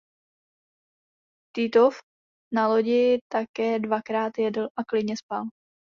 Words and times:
Titov 1.53 1.93
na 2.53 2.63
lodi 2.73 3.01
také 3.31 3.77
dvakrát 3.79 4.37
jedl 4.37 4.67
a 4.75 4.83
klidně 4.83 5.17
spal. 5.17 5.43